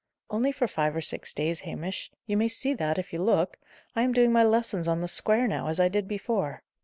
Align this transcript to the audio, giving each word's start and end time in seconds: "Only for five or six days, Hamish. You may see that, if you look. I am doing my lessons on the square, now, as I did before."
"Only 0.31 0.51
for 0.51 0.67
five 0.67 0.95
or 0.95 1.01
six 1.01 1.31
days, 1.31 1.59
Hamish. 1.59 2.09
You 2.25 2.35
may 2.35 2.47
see 2.47 2.73
that, 2.73 2.97
if 2.97 3.13
you 3.13 3.21
look. 3.21 3.59
I 3.95 4.01
am 4.01 4.13
doing 4.13 4.31
my 4.31 4.43
lessons 4.43 4.87
on 4.87 4.99
the 5.01 5.07
square, 5.07 5.47
now, 5.47 5.67
as 5.67 5.79
I 5.79 5.89
did 5.89 6.07
before." 6.07 6.63